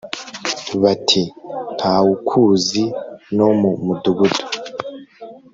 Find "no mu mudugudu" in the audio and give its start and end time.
3.37-4.43